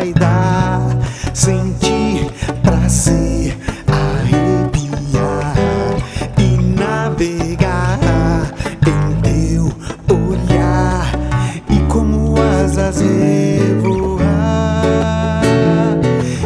[0.00, 0.80] vai dar.
[1.34, 2.30] Sentir
[2.62, 3.56] prazer,
[3.86, 5.54] arrepiar
[6.38, 7.98] e navegar
[8.86, 9.70] em teu
[10.08, 11.12] olhar
[11.68, 14.22] e como asas revoar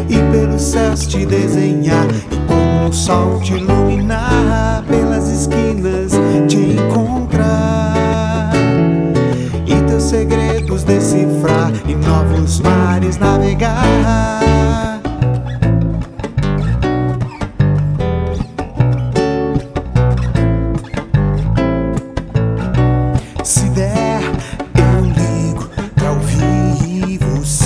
[0.09, 6.12] e pelos céus te desenhar e como o sol te iluminar pelas esquinas
[6.48, 8.52] te encontrar
[9.66, 10.04] e teus
[10.64, 13.82] segredos decifrar, em novos mares navegar.
[23.42, 24.20] Se der,
[24.74, 27.65] eu ligo pra ouvir você,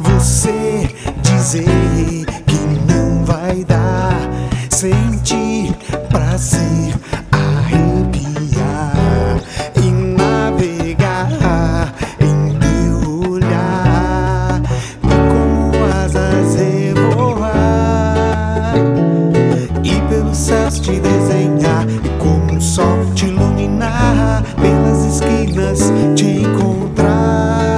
[0.00, 0.88] você
[1.22, 4.20] dizer que não vai dar,
[4.68, 5.74] sentir
[6.10, 6.67] prazer.
[20.88, 27.76] te desenhar e como um sol te iluminar pelas esquinas te encontrar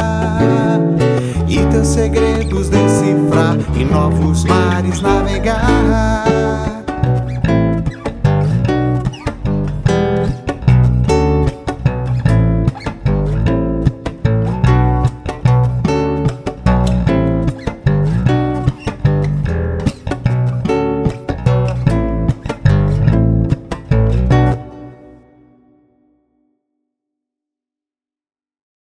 [1.48, 6.69] e teus segredos decifrar em novos mares navegar.